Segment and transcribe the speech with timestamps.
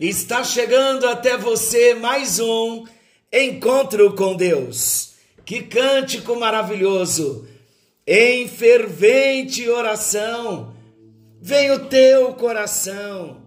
[0.00, 2.86] Está chegando até você mais um
[3.30, 5.10] encontro com Deus.
[5.44, 7.46] Que cântico maravilhoso!
[8.06, 10.74] Em fervente oração,
[11.38, 13.42] vem o teu coração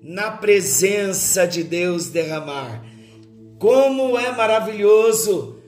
[0.00, 2.80] na presença de Deus derramar.
[3.58, 5.60] Como é maravilhoso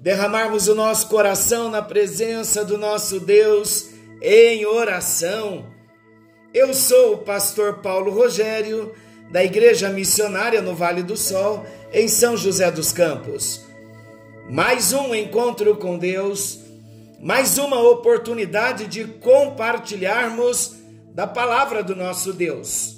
[0.00, 5.66] derramarmos o nosso coração na presença do nosso Deus em oração.
[6.52, 8.92] Eu sou o pastor Paulo Rogério
[9.30, 13.60] da Igreja Missionária no Vale do Sol, em São José dos Campos.
[14.48, 16.60] Mais um encontro com Deus,
[17.20, 20.76] mais uma oportunidade de compartilharmos
[21.14, 22.96] da palavra do nosso Deus.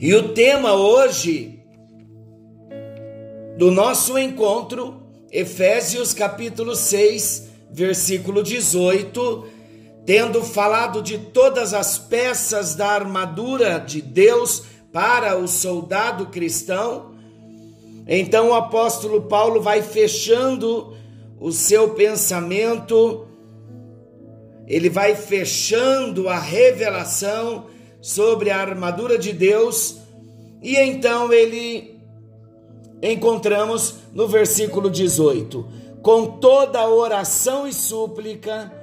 [0.00, 1.60] E o tema hoje
[3.58, 9.46] do nosso encontro, Efésios capítulo 6, versículo 18,
[10.04, 17.12] tendo falado de todas as peças da armadura de Deus para o soldado cristão,
[18.06, 20.94] então o apóstolo Paulo vai fechando
[21.38, 23.26] o seu pensamento,
[24.66, 27.66] ele vai fechando a revelação
[28.00, 29.98] sobre a armadura de Deus,
[30.60, 32.00] e então ele
[33.00, 35.66] encontramos no versículo 18:
[36.02, 38.81] com toda oração e súplica,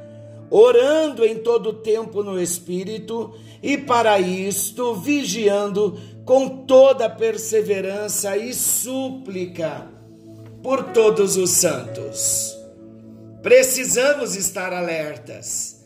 [0.50, 9.88] orando em todo tempo no Espírito, e para isto vigiando com toda perseverança e súplica
[10.62, 12.56] por todos os santos.
[13.42, 15.86] Precisamos estar alertas.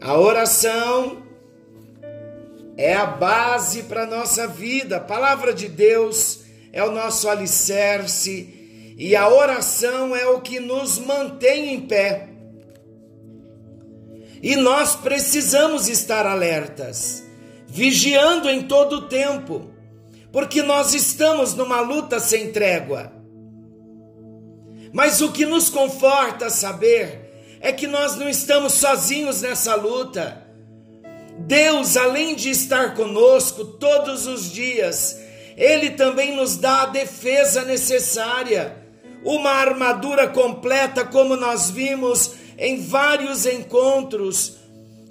[0.00, 1.22] A oração
[2.76, 6.40] é a base para a nossa vida, a palavra de Deus
[6.72, 12.33] é o nosso alicerce e a oração é o que nos mantém em pé.
[14.44, 17.24] E nós precisamos estar alertas,
[17.66, 19.70] vigiando em todo o tempo,
[20.30, 23.10] porque nós estamos numa luta sem trégua.
[24.92, 30.46] Mas o que nos conforta saber é que nós não estamos sozinhos nessa luta.
[31.38, 35.18] Deus, além de estar conosco todos os dias,
[35.56, 38.76] Ele também nos dá a defesa necessária,
[39.24, 44.56] uma armadura completa, como nós vimos em vários encontros,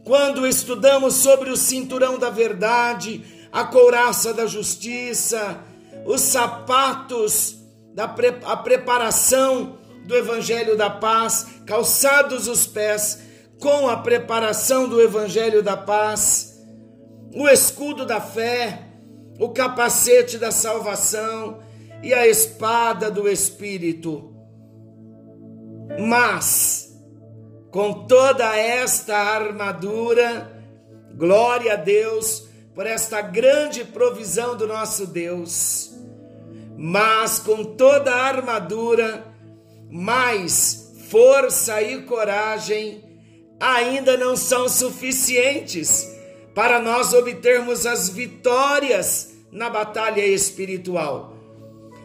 [0.04, 5.60] quando estudamos sobre o cinturão da verdade, a couraça da justiça,
[6.06, 7.58] os sapatos,
[7.94, 13.20] da pre a preparação do evangelho da paz, calçados os pés
[13.60, 16.62] com a preparação do evangelho da paz,
[17.34, 18.88] o escudo da fé,
[19.40, 21.60] o capacete da salvação
[22.02, 24.34] e a espada do espírito.
[26.00, 26.83] Mas
[27.74, 30.64] com toda esta armadura,
[31.16, 35.92] glória a Deus por esta grande provisão do nosso Deus.
[36.78, 39.26] Mas com toda a armadura,
[39.90, 43.04] mais força e coragem
[43.60, 46.08] ainda não são suficientes
[46.54, 51.36] para nós obtermos as vitórias na batalha espiritual.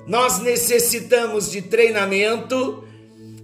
[0.07, 2.88] Nós necessitamos de treinamento,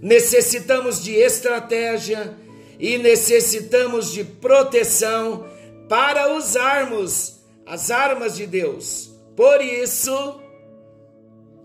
[0.05, 2.37] necessitamos de estratégia
[2.79, 5.47] e necessitamos de proteção
[5.89, 9.11] para usarmos as armas de Deus.
[9.35, 10.39] Por isso,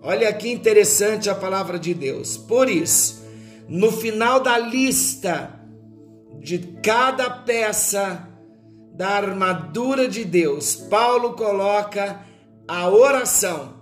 [0.02, 2.38] olha que interessante a palavra de Deus.
[2.38, 3.22] Por isso,
[3.69, 5.60] no final da lista
[6.38, 8.26] de cada peça
[8.94, 12.25] da armadura de Deus, Paulo coloca
[12.66, 13.80] a oração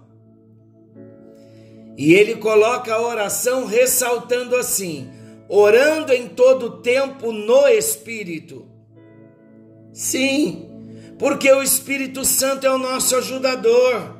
[1.98, 5.10] e ele coloca a oração ressaltando assim:
[5.48, 8.64] orando em todo tempo no Espírito.
[9.92, 10.70] Sim,
[11.18, 14.16] porque o Espírito Santo é o nosso ajudador.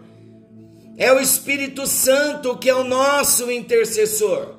[0.97, 4.59] É o Espírito Santo que é o nosso intercessor.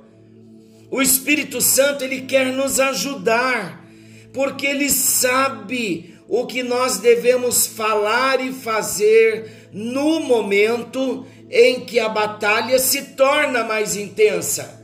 [0.89, 3.86] O Espírito Santo ele quer nos ajudar,
[4.31, 12.07] porque ele sabe o que nós devemos falar e fazer no momento em que a
[12.07, 14.80] batalha se torna mais intensa,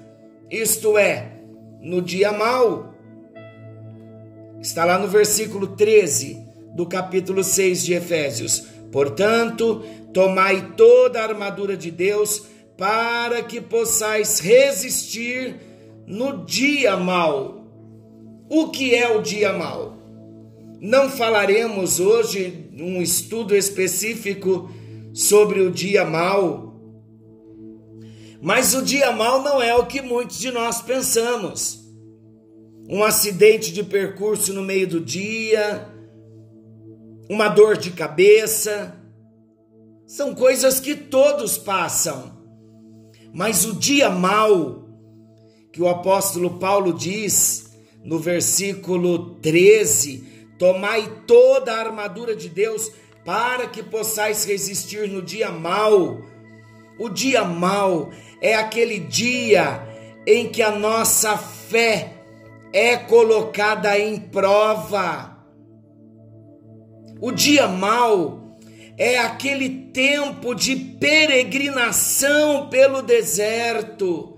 [0.50, 1.32] isto é,
[1.82, 2.94] no dia mau.
[4.60, 8.66] Está lá no versículo 13 do capítulo 6 de Efésios.
[8.92, 9.84] Portanto,
[10.14, 12.44] tomai toda a armadura de Deus
[12.78, 15.56] para que possais resistir
[16.08, 17.64] no dia mau.
[18.50, 19.98] O que é o dia mau?
[20.80, 24.70] Não falaremos hoje um estudo específico
[25.16, 26.76] sobre o dia mal.
[28.42, 31.80] Mas o dia mal não é o que muitos de nós pensamos.
[32.90, 35.90] Um acidente de percurso no meio do dia,
[37.30, 39.02] uma dor de cabeça,
[40.06, 42.32] São coisas que todos passam.
[43.34, 44.88] Mas o dia mau,
[45.74, 47.72] que o apóstolo Paulo diz
[48.04, 52.92] no versículo 13: Tomai toda a armadura de Deus
[53.26, 56.22] para que possais resistir no dia mau.
[57.00, 59.82] O dia mau é aquele dia
[60.28, 62.14] em que a nossa fé
[62.72, 65.36] é colocada em prova.
[67.20, 68.58] O dia mau
[68.98, 74.38] é aquele tempo de peregrinação pelo deserto,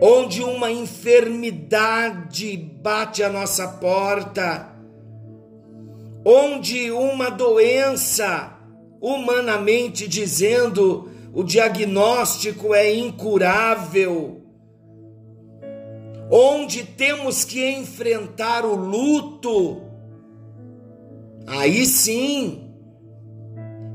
[0.00, 4.71] onde uma enfermidade bate a nossa porta
[6.24, 8.56] onde uma doença,
[9.00, 14.42] humanamente dizendo, o diagnóstico é incurável,
[16.30, 19.82] onde temos que enfrentar o luto,
[21.46, 22.70] aí sim,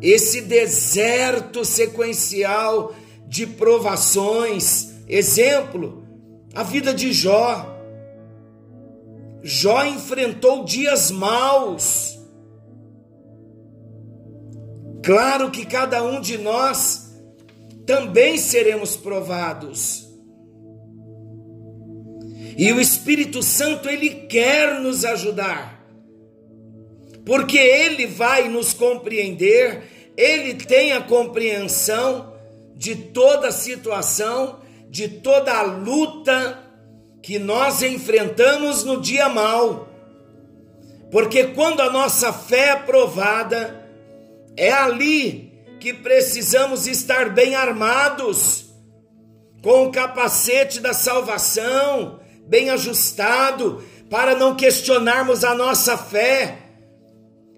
[0.02, 2.94] esse deserto sequencial
[3.28, 6.04] de provações, exemplo,
[6.54, 7.76] a vida de Jó.
[9.44, 12.17] Jó enfrentou dias maus,
[15.08, 17.14] Claro que cada um de nós
[17.86, 20.06] também seremos provados.
[22.58, 25.82] E o Espírito Santo, ele quer nos ajudar,
[27.26, 32.34] porque ele vai nos compreender, ele tem a compreensão
[32.76, 36.62] de toda a situação, de toda a luta
[37.24, 39.88] que nós enfrentamos no dia mal.
[41.10, 43.77] Porque quando a nossa fé é provada,
[44.58, 48.66] é ali que precisamos estar bem armados,
[49.62, 56.58] com o capacete da salvação bem ajustado, para não questionarmos a nossa fé,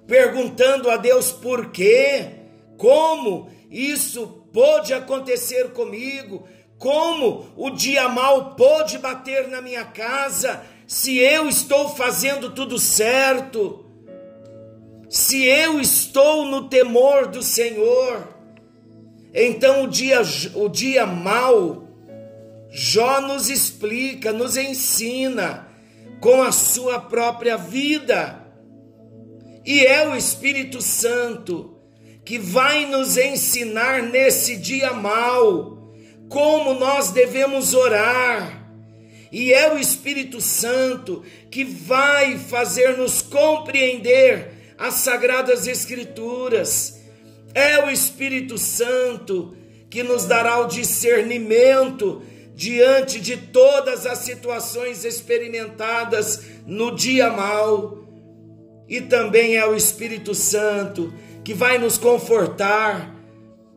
[0.07, 2.31] perguntando a Deus por quê,
[2.78, 6.47] como isso pôde acontecer comigo,
[6.78, 13.85] como o dia mal pôde bater na minha casa, se eu estou fazendo tudo certo
[15.09, 18.28] se eu estou no temor do Senhor,
[19.33, 20.21] então o dia,
[20.54, 21.87] o dia mal,
[22.71, 25.68] Jó nos explica, nos ensina
[26.21, 28.45] com a sua própria vida.
[29.66, 31.75] E é o Espírito Santo
[32.23, 35.92] que vai nos ensinar nesse dia mal
[36.30, 38.69] como nós devemos orar.
[39.31, 47.02] E é o Espírito Santo que vai fazer-nos compreender as Sagradas Escrituras.
[47.54, 49.56] É o Espírito Santo
[49.90, 52.21] que nos dará o discernimento
[52.56, 57.98] diante de todas as situações experimentadas no dia mal.
[58.88, 63.16] E também é o Espírito Santo que vai nos confortar,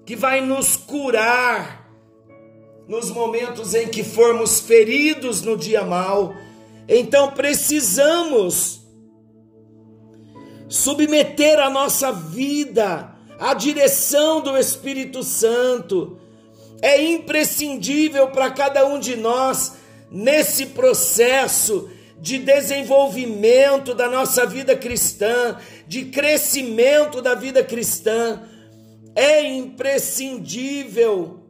[0.04, 1.90] que vai nos curar
[2.87, 6.35] nos momentos em que formos feridos no dia mal.
[6.88, 8.81] Então precisamos
[10.73, 16.19] submeter a nossa vida à direção do Espírito Santo.
[16.81, 19.75] É imprescindível para cada um de nós
[20.11, 28.43] nesse processo de desenvolvimento da nossa vida cristã, de crescimento da vida cristã.
[29.14, 31.43] É imprescindível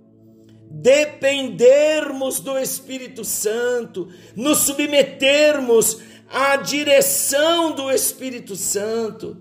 [0.69, 6.01] dependermos do Espírito Santo, nos submetermos
[6.33, 9.37] a direção do Espírito Santo.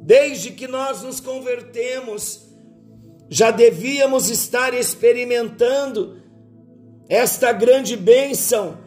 [0.00, 2.48] Desde que nós nos convertemos,
[3.28, 6.16] já devíamos estar experimentando
[7.08, 8.78] esta grande bênção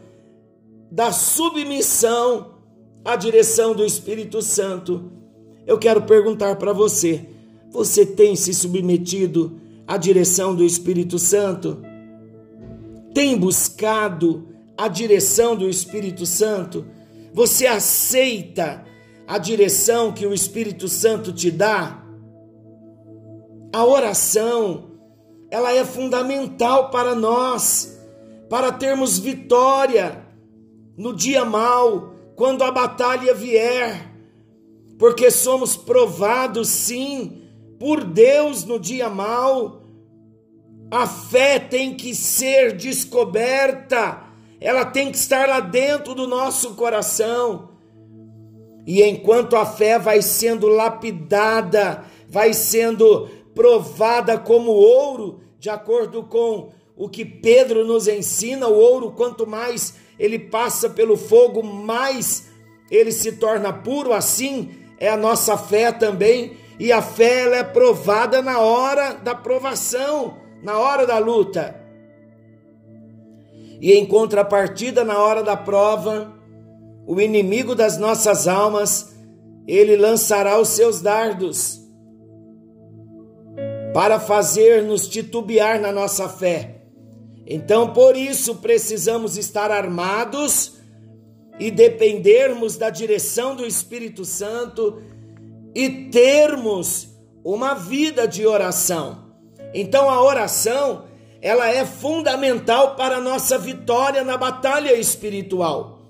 [0.91, 2.55] da submissão
[3.05, 5.11] à direção do Espírito Santo.
[5.65, 7.27] Eu quero perguntar para você:
[7.69, 11.81] você tem se submetido à direção do Espírito Santo?
[13.13, 16.96] Tem buscado a direção do Espírito Santo?
[17.37, 18.83] Você aceita
[19.27, 22.03] a direção que o Espírito Santo te dá?
[23.71, 24.97] A oração,
[25.51, 27.95] ela é fundamental para nós,
[28.49, 30.25] para termos vitória
[30.97, 34.11] no dia mal, quando a batalha vier,
[34.97, 37.43] porque somos provados sim
[37.79, 39.83] por Deus no dia mal.
[40.89, 44.26] A fé tem que ser descoberta
[44.59, 47.69] ela tem que estar lá dentro do nosso coração.
[48.85, 56.69] E enquanto a fé vai sendo lapidada, vai sendo provada como ouro, de acordo com
[56.95, 62.47] o que Pedro nos ensina, o ouro, quanto mais ele passa pelo fogo, mais
[62.89, 66.57] ele se torna puro, assim é a nossa fé também.
[66.79, 71.86] E a fé ela é provada na hora da provação, na hora da luta.
[73.79, 76.33] E em contrapartida, na hora da prova,
[77.05, 79.15] o inimigo das nossas almas,
[79.67, 81.79] ele lançará os seus dardos
[83.93, 86.81] para fazer-nos titubear na nossa fé.
[87.45, 90.77] Então, por isso, precisamos estar armados
[91.59, 95.01] e dependermos da direção do Espírito Santo
[95.73, 97.09] e termos
[97.43, 99.31] uma vida de oração.
[99.73, 101.05] Então, a oração,
[101.47, 106.01] ela é fundamental para a nossa vitória na batalha espiritual.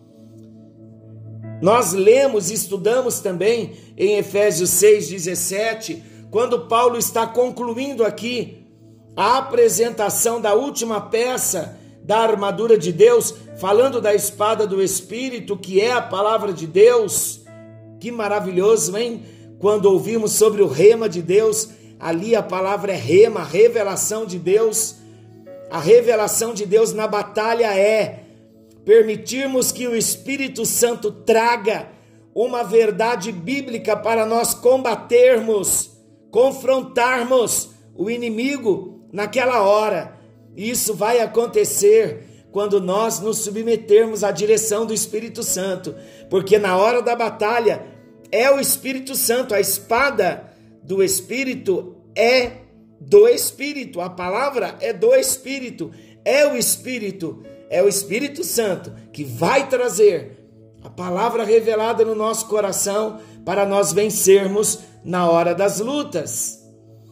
[1.62, 6.01] Nós lemos e estudamos também em Efésios 6:17
[6.32, 8.65] quando Paulo está concluindo aqui
[9.15, 15.79] a apresentação da última peça da armadura de Deus, falando da espada do Espírito, que
[15.79, 17.41] é a palavra de Deus.
[18.00, 19.24] Que maravilhoso, hein?
[19.60, 24.96] Quando ouvimos sobre o rema de Deus, ali a palavra é rema, revelação de Deus.
[25.70, 28.24] A revelação de Deus na batalha é
[28.86, 31.90] permitirmos que o Espírito Santo traga
[32.34, 35.98] uma verdade bíblica para nós combatermos
[36.32, 40.18] confrontarmos o inimigo naquela hora.
[40.56, 45.96] Isso vai acontecer quando nós nos submetermos à direção do Espírito Santo,
[46.30, 47.86] porque na hora da batalha
[48.32, 50.52] é o Espírito Santo, a espada
[50.84, 52.67] do Espírito é
[53.00, 55.92] do Espírito, a palavra é do Espírito,
[56.25, 60.38] é o Espírito, é o Espírito Santo que vai trazer
[60.84, 66.63] a palavra revelada no nosso coração para nós vencermos na hora das lutas.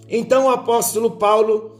[0.07, 1.79] Então o apóstolo Paulo,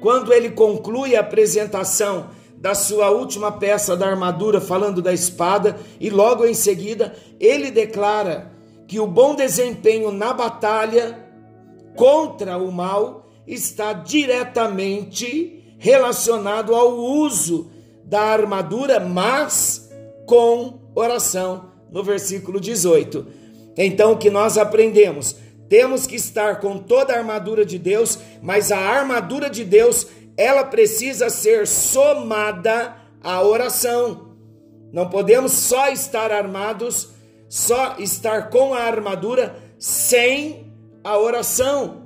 [0.00, 6.08] quando ele conclui a apresentação da sua última peça da armadura, falando da espada, e
[6.08, 8.52] logo em seguida ele declara
[8.86, 11.18] que o bom desempenho na batalha
[11.96, 17.70] contra o mal está diretamente relacionado ao uso
[18.04, 19.90] da armadura, mas
[20.26, 23.26] com oração, no versículo 18.
[23.76, 25.36] Então, o que nós aprendemos?
[25.68, 30.64] Temos que estar com toda a armadura de Deus, mas a armadura de Deus, ela
[30.64, 34.36] precisa ser somada à oração.
[34.92, 37.08] Não podemos só estar armados,
[37.48, 40.72] só estar com a armadura sem
[41.02, 42.03] a oração.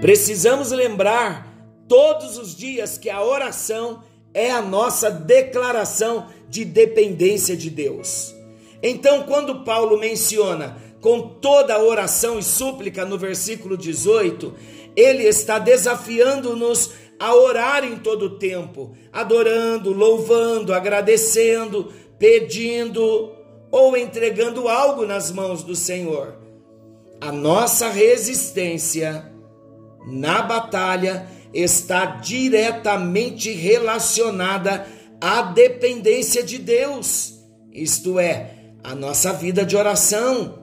[0.00, 1.52] Precisamos lembrar
[1.88, 4.02] todos os dias que a oração
[4.34, 8.34] é a nossa declaração de dependência de Deus.
[8.82, 14.54] Então, quando Paulo menciona com toda a oração e súplica no versículo 18,
[14.96, 23.32] ele está desafiando-nos a orar em todo o tempo, adorando, louvando, agradecendo, pedindo
[23.70, 26.36] ou entregando algo nas mãos do Senhor.
[27.20, 29.31] A nossa resistência
[30.06, 34.86] na batalha está diretamente relacionada
[35.20, 37.38] à dependência de Deus,
[37.72, 38.50] isto é,
[38.82, 40.58] a nossa vida de oração.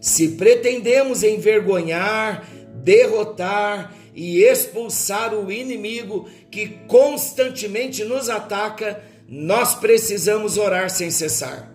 [0.00, 2.46] Se pretendemos envergonhar,
[2.82, 11.72] derrotar e expulsar o inimigo que constantemente nos ataca, nós precisamos orar sem cessar.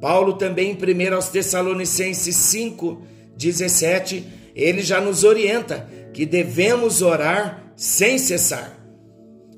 [0.00, 3.02] Paulo também em 1 aos Tessalonicenses 5,
[3.36, 4.24] 17,
[4.54, 8.78] ele já nos orienta que devemos orar sem cessar.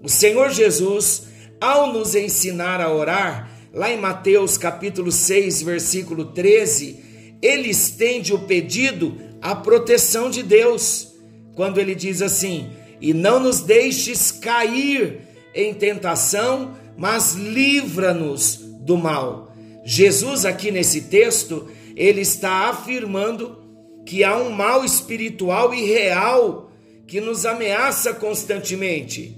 [0.02, 1.24] O Senhor Jesus,
[1.60, 7.04] ao nos ensinar a orar, lá em Mateus capítulo 6, versículo 13,
[7.42, 11.12] ele estende o pedido à proteção de Deus,
[11.54, 15.20] quando ele diz assim: "E não nos deixes cair
[15.54, 19.54] em tentação, mas livra-nos do mal".
[19.84, 23.65] Jesus aqui nesse texto, ele está afirmando
[24.06, 26.70] que há um mal espiritual e real
[27.06, 29.36] que nos ameaça constantemente.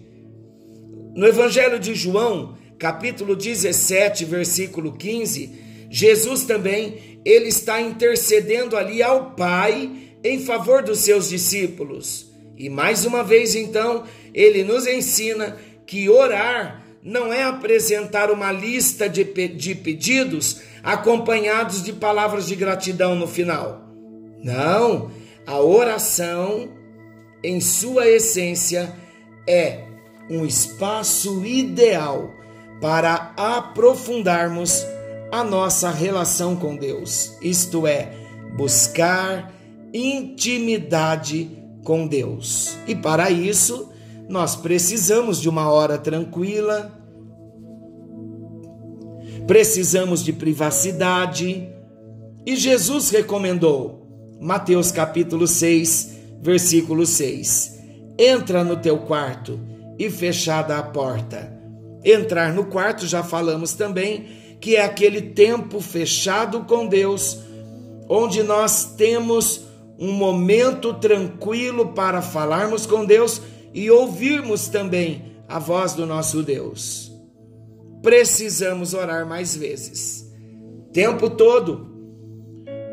[1.17, 9.33] No Evangelho de João, capítulo 17, versículo 15, Jesus também, ele está intercedendo ali ao
[9.33, 9.91] Pai
[10.23, 12.31] em favor dos seus discípulos.
[12.57, 15.57] E mais uma vez então, ele nos ensina
[15.87, 23.15] que orar não é apresentar uma lista de, de pedidos acompanhados de palavras de gratidão
[23.15, 23.88] no final.
[24.43, 25.11] Não,
[25.47, 26.69] a oração,
[27.43, 28.95] em sua essência,
[29.47, 29.85] é
[30.31, 32.31] um espaço ideal
[32.81, 34.85] para aprofundarmos
[35.33, 38.13] a nossa relação com Deus, isto é,
[38.57, 39.53] buscar
[39.93, 41.51] intimidade
[41.85, 42.77] com Deus.
[42.87, 43.91] E para isso,
[44.29, 46.93] nós precisamos de uma hora tranquila,
[49.47, 51.69] precisamos de privacidade,
[52.47, 53.98] e Jesus recomendou
[54.41, 57.77] Mateus capítulo 6, versículo 6.
[58.17, 59.59] Entra no teu quarto
[59.99, 61.53] e fechada a porta.
[62.05, 64.27] Entrar no quarto, já falamos também,
[64.61, 67.39] que é aquele tempo fechado com Deus,
[68.09, 69.63] onde nós temos
[69.99, 73.43] um momento tranquilo para falarmos com Deus
[73.75, 77.13] e ouvirmos também a voz do nosso Deus.
[78.03, 80.25] Precisamos orar mais vezes,
[80.93, 81.89] tempo todo.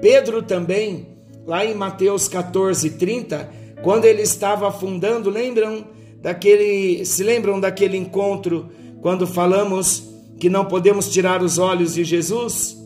[0.01, 1.14] Pedro também,
[1.45, 3.49] lá em Mateus 14, 30,
[3.83, 5.85] quando ele estava afundando, lembram
[6.21, 8.69] daquele, se lembram daquele encontro
[9.01, 12.77] quando falamos que não podemos tirar os olhos de Jesus?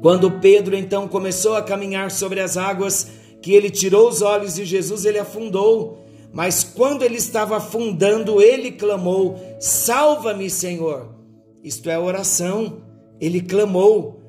[0.00, 3.10] Quando Pedro então começou a caminhar sobre as águas,
[3.42, 6.04] que ele tirou os olhos de Jesus, ele afundou.
[6.32, 11.14] Mas quando ele estava afundando, ele clamou: Salva-me, Senhor.
[11.62, 12.82] Isto é oração.
[13.20, 14.20] Ele clamou.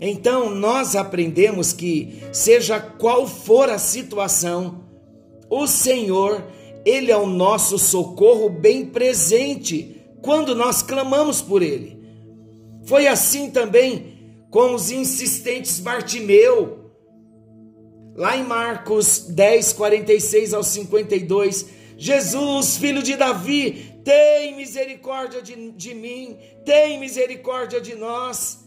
[0.00, 4.84] Então nós aprendemos que, seja qual for a situação,
[5.48, 6.44] o Senhor,
[6.84, 12.02] Ele é o nosso socorro bem presente quando nós clamamos por Ele.
[12.84, 14.14] Foi assim também
[14.50, 16.90] com os insistentes Bartimeu.
[18.14, 25.94] Lá em Marcos 10, 46 ao 52, Jesus, filho de Davi, tem misericórdia de, de
[25.94, 28.63] mim, tem misericórdia de nós.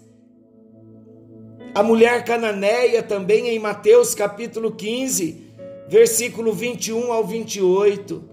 [1.77, 5.53] A mulher cananeia também em Mateus capítulo 15,
[5.87, 8.23] versículo 21 ao 28.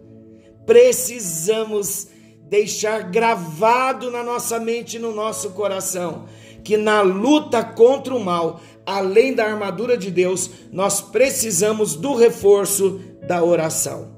[0.65, 2.09] Precisamos
[2.49, 6.25] deixar gravado na nossa mente e no nosso coração
[6.65, 12.99] que na luta contra o mal, além da armadura de Deus, nós precisamos do reforço
[13.27, 14.17] da oração.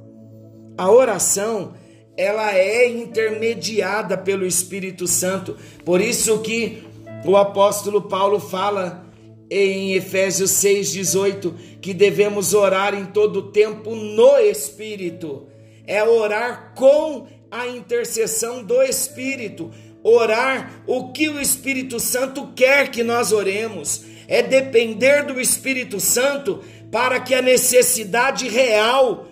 [0.79, 1.75] A oração,
[2.17, 5.57] ela é intermediada pelo Espírito Santo.
[5.85, 6.85] Por isso que
[7.25, 9.05] o apóstolo Paulo fala
[9.51, 15.47] em Efésios 6:18 que devemos orar em todo tempo no Espírito.
[15.87, 19.71] É orar com a intercessão do Espírito
[20.09, 26.63] orar o que o Espírito Santo quer que nós oremos, é depender do Espírito Santo
[26.93, 29.27] para que a necessidade real,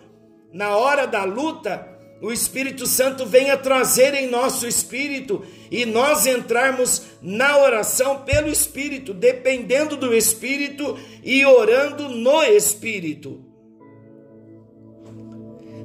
[0.52, 1.93] na hora da luta,
[2.24, 9.12] o Espírito Santo venha trazer em nosso espírito e nós entrarmos na oração pelo Espírito,
[9.12, 13.44] dependendo do Espírito e orando no Espírito.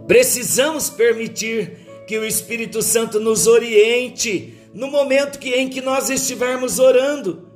[0.08, 6.80] Precisamos permitir que o Espírito Santo nos oriente no momento que, em que nós estivermos
[6.80, 7.50] orando.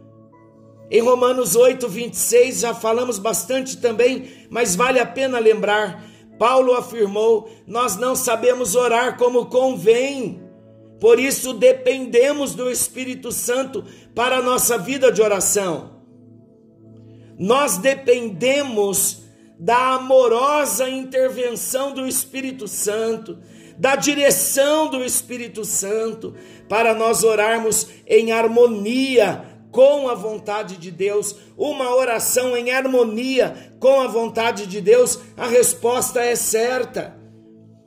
[0.91, 6.12] Em Romanos 8, 26, já falamos bastante também, mas vale a pena lembrar.
[6.37, 10.41] Paulo afirmou: Nós não sabemos orar como convém,
[10.99, 13.83] por isso dependemos do Espírito Santo
[14.15, 16.01] para a nossa vida de oração.
[17.37, 19.23] Nós dependemos
[19.59, 23.39] da amorosa intervenção do Espírito Santo,
[23.77, 26.35] da direção do Espírito Santo,
[26.69, 33.99] para nós orarmos em harmonia com a vontade de Deus, uma oração em harmonia com
[33.99, 37.17] a vontade de Deus, a resposta é certa.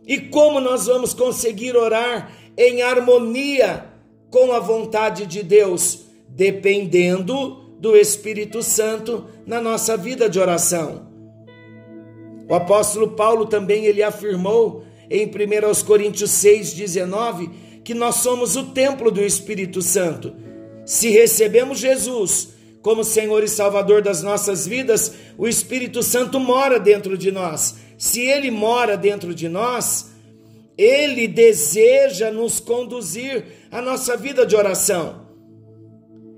[0.05, 3.87] E como nós vamos conseguir orar em harmonia
[4.31, 6.01] com a vontade de Deus?
[6.29, 11.07] Dependendo do Espírito Santo na nossa vida de oração.
[12.49, 15.31] O apóstolo Paulo também ele afirmou em 1
[15.87, 17.51] Coríntios 6,19
[17.85, 20.46] que nós somos o templo do Espírito Santo.
[20.87, 27.19] Se recebemos Jesus como Senhor e Salvador das nossas vidas, o Espírito Santo mora dentro
[27.19, 27.79] de nós.
[27.99, 30.13] Se ele mora dentro de nós,
[30.79, 35.27] ele deseja nos conduzir à nossa vida de oração.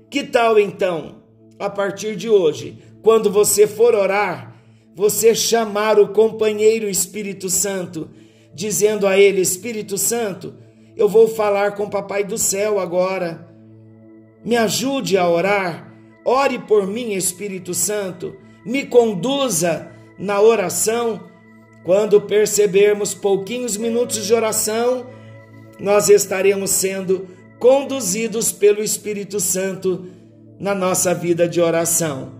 [0.09, 1.21] Que tal então,
[1.59, 4.59] a partir de hoje, quando você for orar,
[4.95, 8.09] você chamar o companheiro Espírito Santo
[8.55, 10.55] dizendo a ele: Espírito Santo,
[10.97, 13.48] eu vou falar com o Papai do céu agora.
[14.43, 15.93] Me ajude a orar.
[16.25, 18.35] Ore por mim, Espírito Santo.
[18.65, 21.23] Me conduza na oração.
[21.83, 25.07] Quando percebermos pouquinhos minutos de oração,
[25.79, 30.07] nós estaremos sendo conduzidos pelo Espírito Santo
[30.59, 32.39] na nossa vida de oração.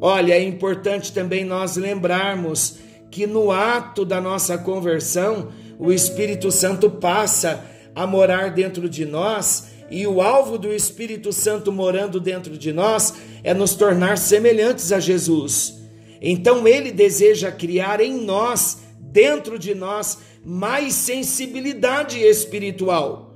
[0.00, 2.78] Olha, é importante também nós lembrarmos
[3.10, 5.48] que no ato da nossa conversão,
[5.78, 11.72] o Espírito Santo passa a morar dentro de nós, e o alvo do Espírito Santo
[11.72, 15.80] morando dentro de nós é nos tornar semelhantes a Jesus.
[16.20, 23.34] Então ele deseja criar em nós, dentro de nós, mais sensibilidade espiritual.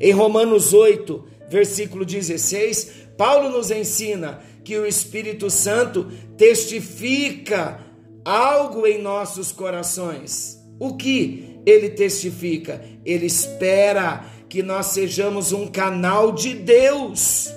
[0.00, 7.80] Em Romanos 8, versículo 16, Paulo nos ensina que o Espírito Santo testifica
[8.24, 10.58] algo em nossos corações.
[10.78, 12.82] O que ele testifica?
[13.04, 17.50] Ele espera que nós sejamos um canal de Deus.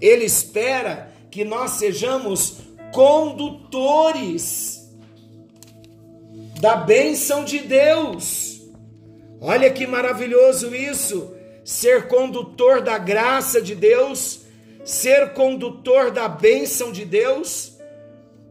[0.00, 2.56] Ele espera que nós sejamos
[2.92, 4.84] condutores
[6.60, 8.62] da bênção de Deus.
[9.40, 11.32] Olha que maravilhoso isso,
[11.64, 14.40] ser condutor da graça de Deus,
[14.84, 17.74] ser condutor da bênção de Deus.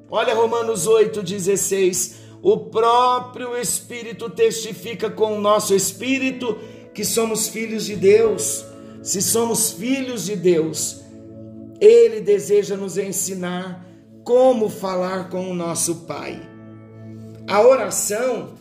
[0.09, 2.15] Olha Romanos 8,16.
[2.41, 6.57] O próprio Espírito testifica com o nosso espírito
[6.95, 8.65] que somos filhos de Deus.
[9.03, 11.01] Se somos filhos de Deus,
[11.79, 13.85] Ele deseja nos ensinar
[14.23, 16.41] como falar com o nosso Pai.
[17.47, 18.53] A oração,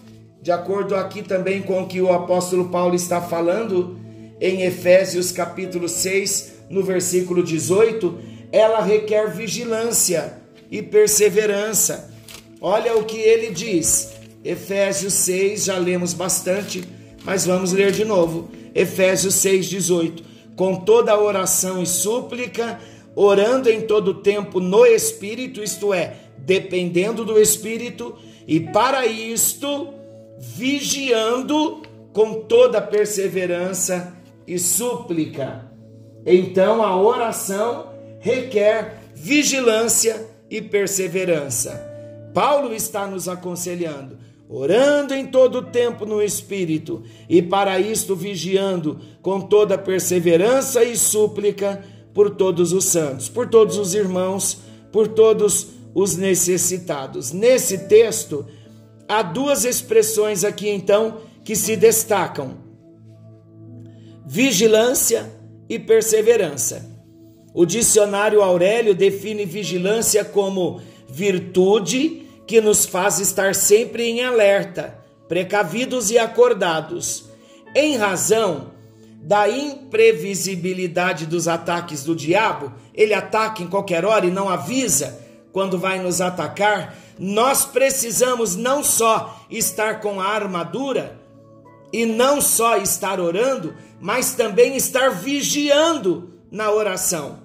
[0.43, 3.99] de acordo aqui também com o que o apóstolo Paulo está falando
[4.41, 8.19] em Efésios capítulo 6, no versículo 18,
[8.53, 10.39] ela requer vigilância
[10.71, 12.11] e perseverança.
[12.61, 14.13] Olha o que ele diz.
[14.45, 16.85] Efésios 6, já lemos bastante,
[17.25, 18.51] mas vamos ler de novo.
[18.75, 20.23] Efésios 6, 18.
[20.55, 22.79] Com toda oração e súplica,
[23.17, 29.95] orando em todo tempo no Espírito, isto é, dependendo do Espírito, e para isto,
[30.39, 31.83] vigiando
[32.13, 34.15] com toda perseverança
[34.47, 35.71] e súplica.
[36.27, 41.93] Então a oração requer vigilância e perseverança.
[42.33, 49.41] Paulo está nos aconselhando, orando em todo tempo no Espírito, e para isto vigiando com
[49.41, 54.59] toda perseverança e súplica por todos os santos, por todos os irmãos,
[54.93, 57.33] por todos os necessitados.
[57.33, 58.47] Nesse texto,
[59.09, 62.57] há duas expressões aqui então que se destacam:
[64.27, 65.31] vigilância
[65.69, 66.93] e perseverança.
[67.55, 76.11] O dicionário Aurélio define vigilância como virtude que nos faz estar sempre em alerta, precavidos
[76.11, 77.25] e acordados,
[77.75, 78.73] em razão
[79.23, 85.79] da imprevisibilidade dos ataques do diabo, ele ataca em qualquer hora e não avisa quando
[85.79, 91.17] vai nos atacar, nós precisamos não só estar com a armadura
[91.93, 97.45] e não só estar orando, mas também estar vigiando na oração.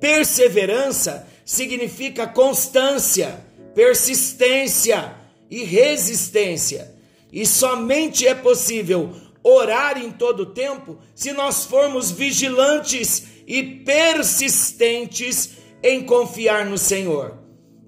[0.00, 3.43] Perseverança significa constância,
[3.74, 5.14] persistência
[5.50, 6.94] e resistência.
[7.32, 15.50] E somente é possível orar em todo tempo se nós formos vigilantes e persistentes
[15.82, 17.38] em confiar no Senhor.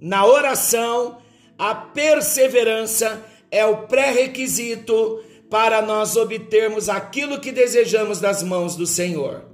[0.00, 1.18] Na oração,
[1.58, 9.44] a perseverança é o pré-requisito para nós obtermos aquilo que desejamos das mãos do Senhor.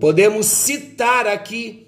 [0.00, 1.83] Podemos citar aqui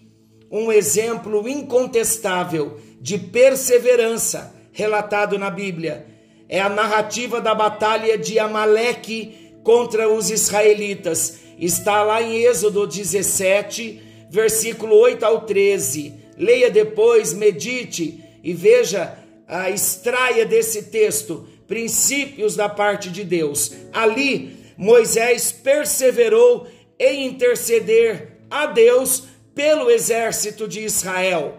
[0.50, 6.06] um exemplo incontestável de perseverança relatado na Bíblia
[6.48, 11.40] é a narrativa da batalha de Amaleque contra os israelitas.
[11.58, 16.14] Está lá em Êxodo 17, versículo 8 ao 13.
[16.38, 23.72] Leia depois, medite e veja, a extraia desse texto princípios da parte de Deus.
[23.92, 26.66] Ali, Moisés perseverou
[26.98, 29.24] em interceder a Deus
[29.56, 31.58] pelo exército de Israel.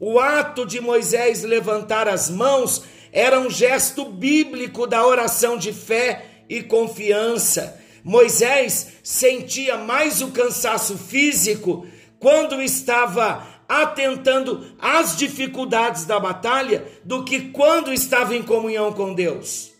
[0.00, 6.24] O ato de Moisés levantar as mãos era um gesto bíblico da oração de fé
[6.48, 7.78] e confiança.
[8.02, 11.86] Moisés sentia mais o cansaço físico
[12.18, 19.72] quando estava atentando às dificuldades da batalha do que quando estava em comunhão com Deus.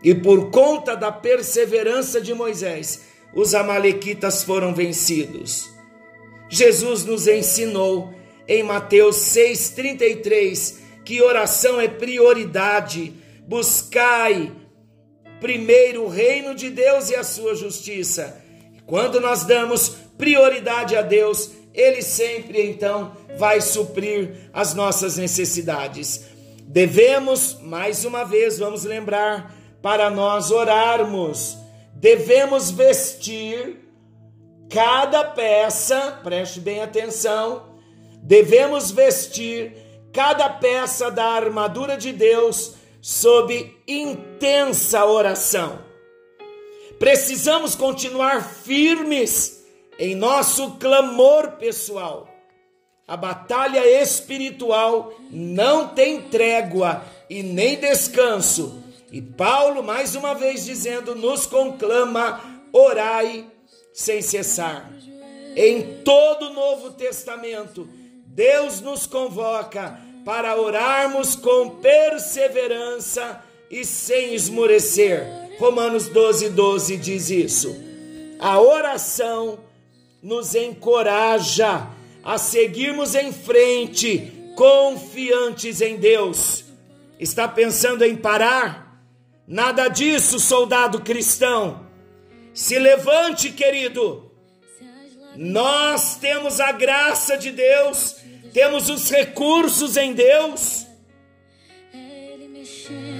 [0.00, 3.00] E por conta da perseverança de Moisés,
[3.34, 5.69] os Amalequitas foram vencidos.
[6.50, 8.12] Jesus nos ensinou
[8.46, 13.14] em Mateus 6,33 que oração é prioridade.
[13.46, 14.52] Buscai
[15.40, 18.42] primeiro o reino de Deus e a sua justiça.
[18.84, 26.24] Quando nós damos prioridade a Deus, Ele sempre então vai suprir as nossas necessidades.
[26.64, 31.56] Devemos, mais uma vez, vamos lembrar, para nós orarmos,
[31.94, 33.79] devemos vestir
[34.70, 37.74] cada peça, preste bem atenção,
[38.22, 39.72] devemos vestir
[40.12, 45.80] cada peça da armadura de Deus sob intensa oração.
[47.00, 49.64] Precisamos continuar firmes
[49.98, 52.28] em nosso clamor pessoal.
[53.08, 58.84] A batalha espiritual não tem trégua e nem descanso.
[59.10, 62.40] E Paulo, mais uma vez dizendo, nos conclama:
[62.72, 63.46] orai
[64.00, 64.90] sem cessar.
[65.54, 67.86] Em todo o Novo Testamento,
[68.26, 75.26] Deus nos convoca para orarmos com perseverança e sem esmorecer.
[75.58, 77.76] Romanos 12, 12 diz isso.
[78.38, 79.58] A oração
[80.22, 81.86] nos encoraja
[82.24, 86.64] a seguirmos em frente, confiantes em Deus.
[87.18, 88.98] Está pensando em parar?
[89.46, 91.89] Nada disso, soldado cristão.
[92.52, 94.30] Se levante, querido.
[95.36, 98.16] Nós temos a graça de Deus,
[98.52, 100.86] temos os recursos em Deus.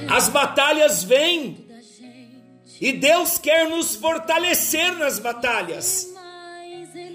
[0.09, 1.67] As batalhas vêm
[2.81, 6.11] e Deus quer nos fortalecer nas batalhas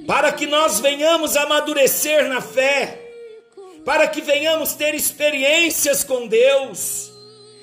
[0.07, 3.01] para que nós venhamos amadurecer na fé,
[3.83, 7.11] para que venhamos ter experiências com Deus,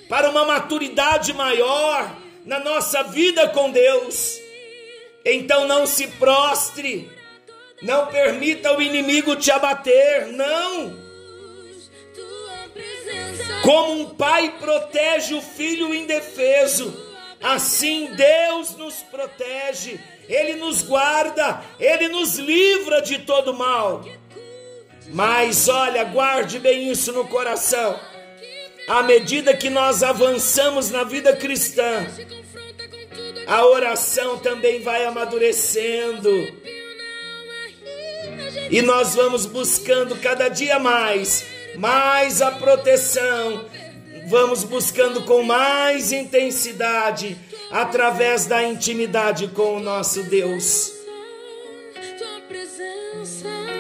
[0.09, 4.42] para uma maturidade maior na nossa vida com Deus.
[5.25, 7.11] Então não se prostre,
[7.81, 11.01] não permita o inimigo te abater, não.
[13.63, 16.95] Como um pai protege o filho indefeso,
[17.41, 24.05] assim Deus nos protege ele nos guarda, Ele nos livra de todo mal.
[25.09, 27.99] Mas olha, guarde bem isso no coração.
[28.89, 32.07] À medida que nós avançamos na vida cristã,
[33.47, 36.31] a oração também vai amadurecendo.
[38.71, 41.45] E nós vamos buscando cada dia mais,
[41.77, 43.67] mais a proteção,
[44.29, 47.37] vamos buscando com mais intensidade
[47.71, 50.93] através da intimidade com o nosso Deus.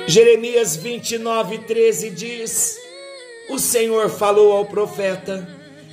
[0.06, 2.78] Jeremias 29, 13 diz:
[3.48, 5.48] O Senhor falou ao profeta: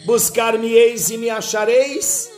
[0.05, 2.31] Buscar-me-eis e me achareis,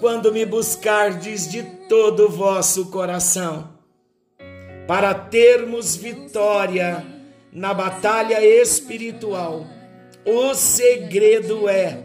[0.00, 3.70] quando me buscardes de todo o vosso coração,
[4.86, 7.04] para termos vitória
[7.52, 9.66] na batalha espiritual.
[10.24, 12.04] O segredo é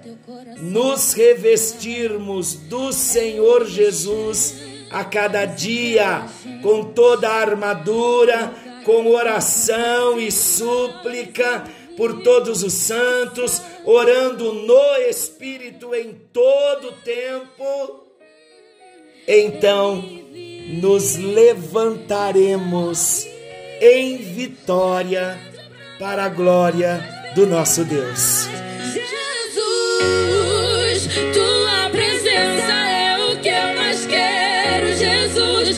[0.59, 6.25] nos revestirmos do Senhor Jesus a cada dia,
[6.61, 8.53] com toda a armadura,
[8.85, 11.63] com oração e súplica
[11.97, 18.05] por todos os santos, orando no Espírito em todo tempo.
[19.27, 20.03] Então
[20.81, 23.27] nos levantaremos
[23.81, 25.37] em vitória
[25.99, 28.49] para a glória do nosso Deus.
[31.33, 35.77] Tua presença é o que eu mais quero, Jesus.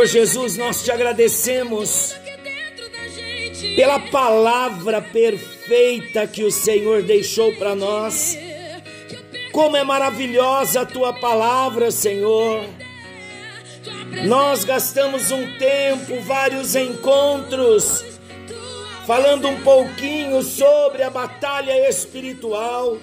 [0.00, 2.14] Senhor Jesus, nós te agradecemos
[3.76, 8.38] pela palavra perfeita que o Senhor deixou para nós.
[9.52, 12.64] Como é maravilhosa a tua palavra, Senhor.
[14.24, 18.02] Nós gastamos um tempo, vários encontros,
[19.06, 22.96] falando um pouquinho sobre a batalha espiritual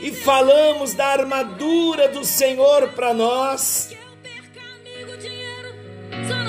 [0.00, 3.90] e falamos da armadura do Senhor para nós.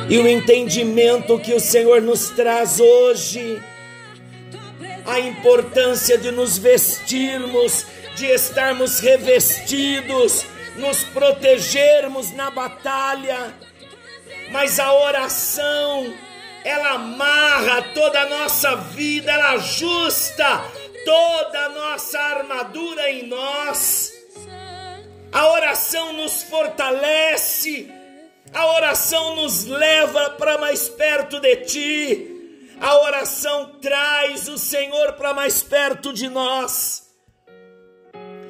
[0.10, 3.62] E o entendimento que o Senhor nos traz hoje,
[5.06, 7.86] a importância de nos vestirmos
[8.17, 10.43] de estarmos revestidos,
[10.76, 13.54] nos protegermos na batalha,
[14.52, 16.13] mas a oração,
[16.63, 20.65] ela amarra toda a nossa vida, ela ajusta
[21.06, 24.13] toda a nossa armadura em nós.
[25.32, 27.88] A oração nos fortalece,
[28.58, 35.32] a oração nos leva para mais perto de Ti, a oração traz o Senhor para
[35.32, 37.08] mais perto de nós.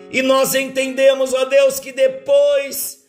[0.10, 3.06] E nós entendemos, ó Deus, que depois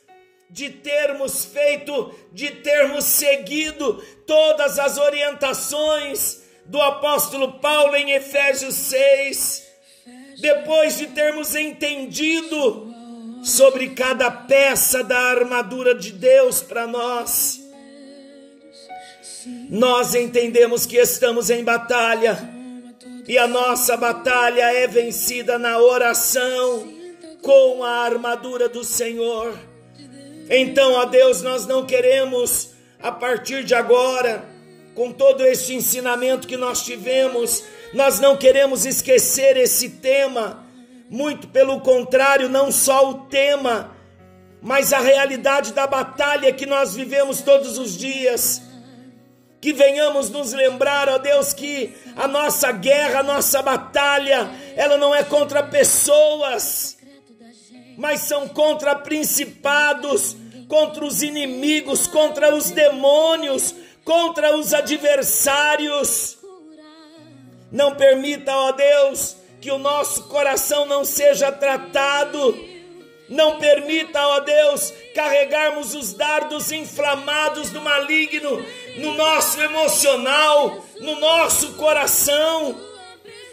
[0.51, 9.65] de termos feito, de termos seguido todas as orientações do apóstolo Paulo em Efésios 6,
[10.41, 12.88] depois de termos entendido
[13.43, 17.61] sobre cada peça da armadura de Deus para nós,
[19.71, 22.39] nós entendemos que estamos em batalha
[23.27, 26.89] e a nossa batalha é vencida na oração
[27.43, 29.55] com a armadura do Senhor.
[30.51, 34.45] Então, a Deus, nós não queremos, a partir de agora,
[34.95, 40.67] com todo este ensinamento que nós tivemos, nós não queremos esquecer esse tema,
[41.11, 43.97] muito pelo contrário, não só o tema,
[44.61, 48.63] mas a realidade da batalha que nós vivemos todos os dias
[49.61, 55.15] que venhamos nos lembrar, ó Deus, que a nossa guerra, a nossa batalha, ela não
[55.15, 56.97] é contra pessoas,
[57.97, 60.37] mas são contra principados,
[60.69, 66.39] contra os inimigos, contra os demônios, contra os adversários.
[67.73, 72.57] Não permita, ó Deus, que o nosso coração não seja tratado.
[73.29, 78.65] Não permita, ó Deus, carregarmos os dardos inflamados do maligno
[78.97, 82.75] no nosso emocional, no nosso coração.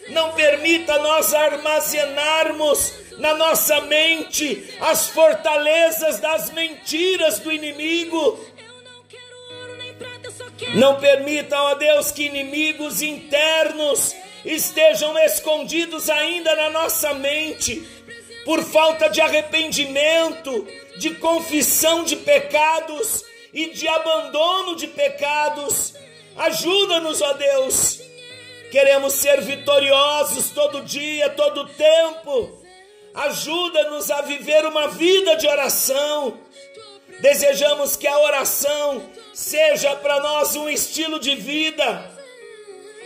[0.10, 8.39] Não permita nós armazenarmos na nossa mente as fortalezas das mentiras do inimigo.
[10.76, 14.15] Não permita, ó Deus, que inimigos internos
[14.46, 17.82] estejam escondidos ainda na nossa mente
[18.46, 25.94] por falta de arrependimento, de confissão de pecados e de abandono de pecados.
[26.38, 28.00] Ajuda-nos, ó Deus.
[28.72, 32.62] Queremos ser vitoriosos todo dia, todo tempo.
[33.14, 36.38] Ajuda-nos a viver uma vida de oração.
[37.22, 42.14] Desejamos que a oração seja para nós um estilo de vida.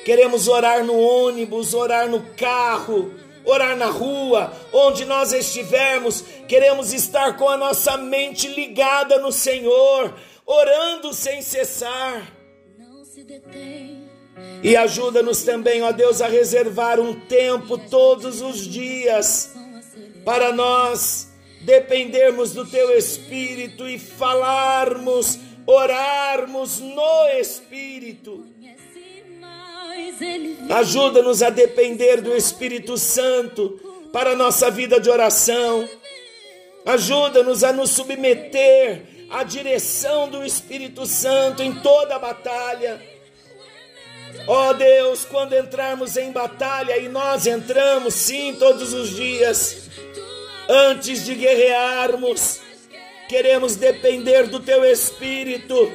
[0.03, 3.13] Queremos orar no ônibus, orar no carro,
[3.45, 6.23] orar na rua, onde nós estivermos.
[6.47, 10.13] Queremos estar com a nossa mente ligada no Senhor,
[10.45, 12.39] orando sem cessar.
[14.63, 19.53] E ajuda-nos também, ó Deus, a reservar um tempo todos os dias
[20.25, 21.29] para nós
[21.61, 28.45] dependermos do Teu Espírito e falarmos, orarmos no Espírito.
[30.69, 33.79] Ajuda-nos a depender do Espírito Santo
[34.11, 35.87] para a nossa vida de oração.
[36.85, 43.01] Ajuda-nos a nos submeter a direção do Espírito Santo em toda a batalha.
[44.47, 49.89] Ó oh Deus, quando entrarmos em batalha, e nós entramos sim todos os dias,
[50.67, 52.59] antes de guerrearmos,
[53.27, 55.91] queremos depender do Teu Espírito,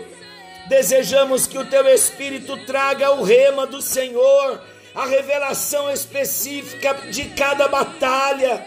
[0.69, 4.63] desejamos que o Teu Espírito traga o rema do Senhor,
[4.95, 8.67] a revelação específica de cada batalha,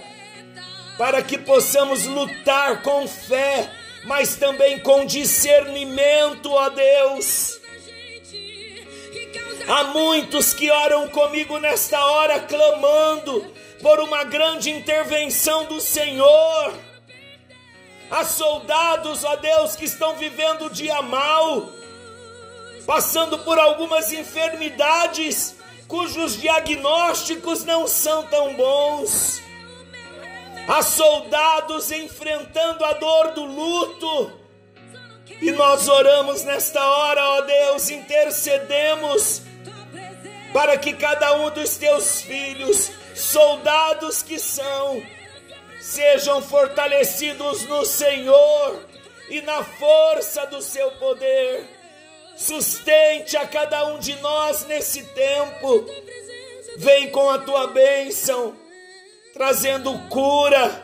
[0.98, 3.70] para que possamos lutar com fé
[4.08, 7.60] mas também com discernimento, ó Deus.
[9.68, 16.74] Há muitos que oram comigo nesta hora, clamando por uma grande intervenção do Senhor.
[18.10, 21.70] Há soldados, ó Deus, que estão vivendo o dia mal,
[22.86, 25.56] passando por algumas enfermidades
[25.88, 29.42] cujos diagnósticos não são tão bons
[30.68, 34.34] Há soldados enfrentando a dor do luto.
[35.42, 39.42] E nós oramos nesta hora, ó Deus, intercedemos
[40.52, 45.02] para que cada um dos teus filhos, soldados que são,
[45.80, 48.86] sejam fortalecidos no Senhor
[49.30, 51.66] e na força do seu poder.
[52.36, 55.86] Sustente a cada um de nós nesse tempo.
[56.78, 58.56] Vem com a tua bênção
[59.38, 60.84] trazendo cura,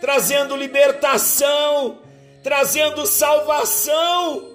[0.00, 1.98] trazendo libertação,
[2.40, 4.50] trazendo salvação,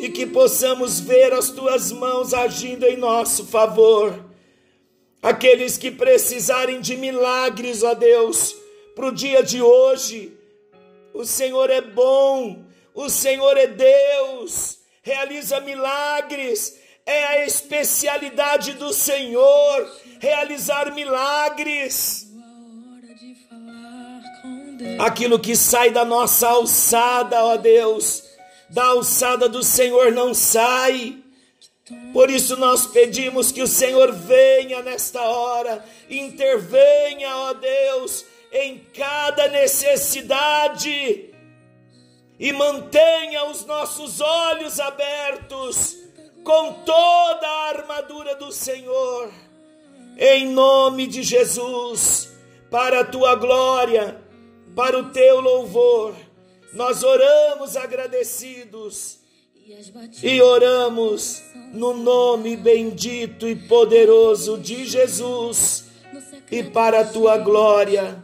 [0.00, 4.25] e que possamos ver as tuas mãos agindo em nosso favor.
[5.26, 8.54] Aqueles que precisarem de milagres, ó Deus,
[8.94, 10.38] para o dia de hoje,
[11.12, 12.64] o Senhor é bom,
[12.94, 22.28] o Senhor é Deus, realiza milagres, é a especialidade do Senhor realizar milagres.
[25.00, 28.22] Aquilo que sai da nossa alçada, ó Deus,
[28.70, 31.25] da alçada do Senhor não sai.
[32.12, 39.48] Por isso nós pedimos que o Senhor venha nesta hora, intervenha, ó Deus, em cada
[39.48, 41.32] necessidade
[42.38, 45.96] e mantenha os nossos olhos abertos
[46.42, 49.30] com toda a armadura do Senhor,
[50.18, 52.30] em nome de Jesus,
[52.70, 54.20] para a tua glória,
[54.74, 56.14] para o teu louvor.
[56.72, 59.20] Nós oramos agradecidos
[60.22, 61.42] e oramos
[61.72, 65.86] no nome bendito e poderoso de Jesus
[66.50, 68.22] e para a tua glória.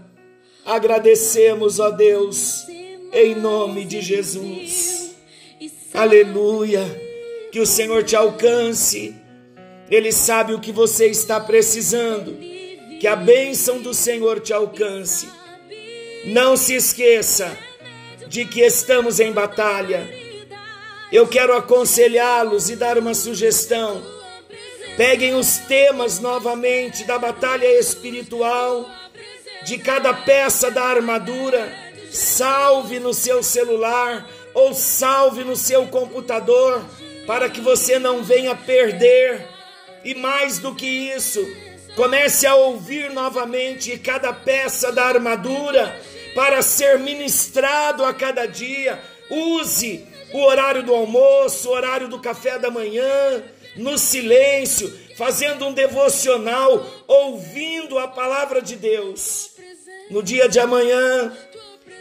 [0.64, 2.64] Agradecemos, ó Deus,
[3.12, 5.16] em nome de Jesus.
[5.92, 6.84] Aleluia
[7.50, 9.12] que o Senhor te alcance.
[9.90, 12.36] Ele sabe o que você está precisando.
[13.00, 15.28] Que a bênção do Senhor te alcance.
[16.24, 17.58] Não se esqueça
[18.28, 20.21] de que estamos em batalha.
[21.12, 24.02] Eu quero aconselhá-los e dar uma sugestão.
[24.96, 28.88] Peguem os temas novamente da batalha espiritual,
[29.64, 31.70] de cada peça da armadura,
[32.10, 36.82] salve no seu celular ou salve no seu computador,
[37.26, 39.46] para que você não venha perder.
[40.04, 41.46] E mais do que isso,
[41.94, 45.94] comece a ouvir novamente cada peça da armadura
[46.34, 49.00] para ser ministrado a cada dia.
[49.30, 53.42] Use o horário do almoço, o horário do café da manhã,
[53.76, 59.50] no silêncio, fazendo um devocional, ouvindo a palavra de Deus.
[60.10, 61.36] No dia de amanhã,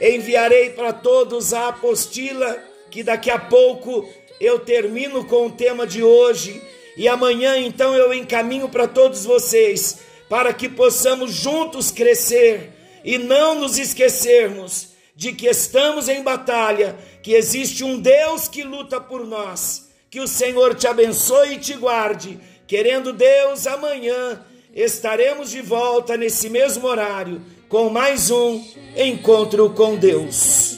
[0.02, 4.08] enviarei para todos a apostila, que daqui a pouco
[4.40, 6.62] eu termino com o tema de hoje.
[6.98, 12.72] E amanhã, então, eu encaminho para todos vocês, para que possamos juntos crescer
[13.04, 19.00] e não nos esquecermos de que estamos em batalha, que existe um Deus que luta
[19.00, 19.90] por nós.
[20.10, 22.40] Que o Senhor te abençoe e te guarde.
[22.68, 24.44] Querendo Deus, amanhã
[24.74, 27.42] estaremos de volta nesse mesmo horário
[27.72, 28.62] com mais um
[28.98, 30.78] encontro com Deus.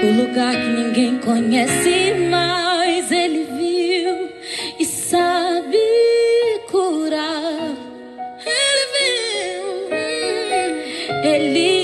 [0.00, 4.30] O lugar que ninguém conhece, mas ele viu
[4.78, 5.78] e sabe
[6.70, 7.76] curar.
[8.46, 9.98] Ele viu.
[11.24, 11.77] Ele